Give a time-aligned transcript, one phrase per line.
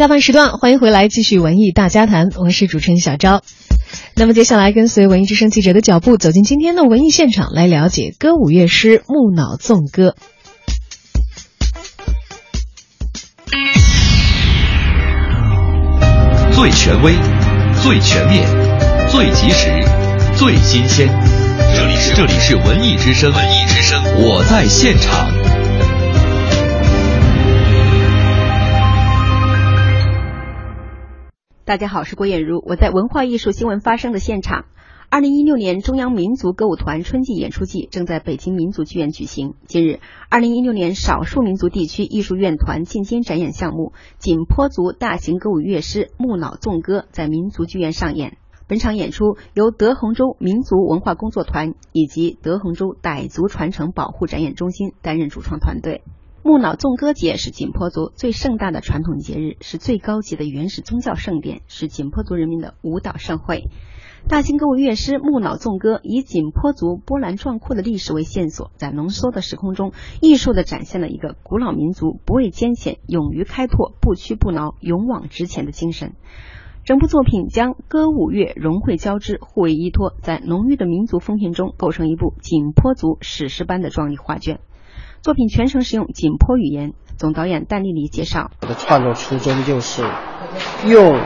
[0.00, 2.30] 下半时段，欢迎回来，继续文艺大家谈。
[2.38, 3.42] 我是主持人小昭。
[4.16, 10.14] 那么接下来，跟随文艺之声记者的脚步，走进今天的文艺现场，来了解歌舞乐师木脑纵歌。
[16.52, 17.12] 最权威、
[17.82, 18.48] 最全面、
[19.10, 19.68] 最及时、
[20.34, 21.08] 最新鲜。
[21.76, 25.28] 这里是这里是文艺之声，文艺之声，我在现场。
[31.70, 34.64] 大家好，我是郭艳茹，我在文化艺术新闻发生的现场。
[35.08, 39.54] 二零一六年中央民族歌舞团春季演出季正在北京民族剧院举行。
[39.68, 48.36] 近日，二零一六年少数民族地区艺术院团进京展演项目——景颇族大型歌舞乐师木脑纵歌在民族剧院上演。
[48.66, 56.02] 本场演出由德宏州民族文化工作团以及德宏州傣族传承保护展演中心担任主创团队。
[56.42, 63.64] 木脑纵歌节是景颇族最盛大的传统节日，是最高级的原始宗教盛典，是景颇族人民的舞蹈盛会。
[64.26, 69.92] 大型歌舞乐师木脑纵歌以景颇族波澜壮阔的历史为线索，在浓缩的时空中，
[70.22, 76.14] 艺术的展现了一个古老民族不畏艰险、勇于开拓、不屈不挠、勇往直前的精神。
[76.84, 84.60] 整部作品将歌舞乐融汇交织，互为依托，在浓郁的民族风情中构成一部景颇族史诗般的壮丽画卷。
[85.22, 86.94] 作品全程使用景颇语言。
[87.18, 90.02] 总导演戴丽丽介绍：“我的创作初衷就是
[90.86, 91.20] 用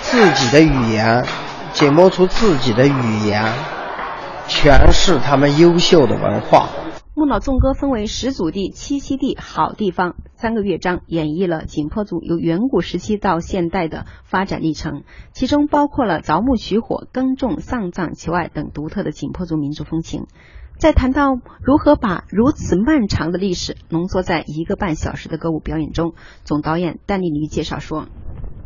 [0.00, 1.24] 自己的语言，
[1.72, 3.44] 解剖出自己的语言，
[4.48, 6.68] 诠释他们优秀的文化。”
[7.14, 20.26] 木脑纵歌分为始祖地、栖息地、好地方三个乐章，演绎了景颇族由远古时期到现代的发展历程，其中包括了凿木取火、耕种、丧葬、求爱等独特的景颇族民族风情。
[20.80, 28.06] 在谈到如何把如此漫长的历史浓缩在一个半小时的歌舞表演中，总导演戴丽妮介绍说：“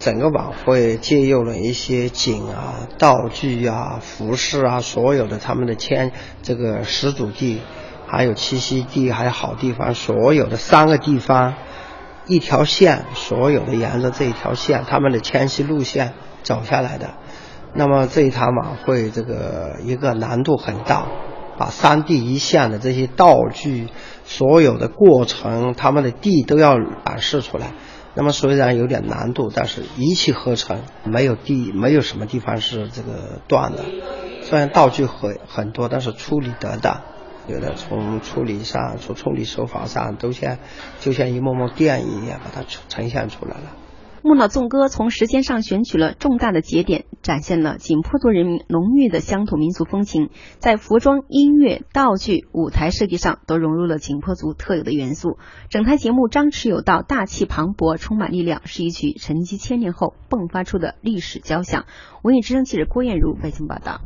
[0.00, 7.60] 整个晚会借用了一些景啊、道具啊、服饰啊，所有的他们的迁这个始祖地，
[8.06, 11.56] 还有栖息地，还有好地方，所有的三个地方
[12.26, 17.10] 一条线，所有的沿着这一条线，他们的迁徙路线走下来的。
[17.74, 21.06] 那么这一场晚会，这个一个难度很大。”
[21.58, 23.88] 把三地一线的这些道具，
[24.24, 27.72] 所有的过程，他们的地都要展示出来。
[28.14, 33.84] 那么虽然有点难度，但是一气呵成，没有地，没有什么地方是这个断的。
[34.42, 37.02] 虽然道具很很多，但是处理得当，
[37.46, 40.58] 有的从处理上，从处理手法上，都像
[41.00, 43.72] 就像一幕幕电影一样，把它呈现出来了。
[44.22, 55.38] 木脑纵歌从时间上选取了重大的节点，展现了景颇族人民浓郁的乡土民族风情，在服装、音乐、道具、舞台设计上都融入了景颇族特有的元素。
[55.70, 61.84] 整台节目张弛有道、大气磅礴、充满力量，是一曲沉积千年后迸发出的历史交响。
[62.22, 64.00] 文艺之声记者郭艳茹北京报道。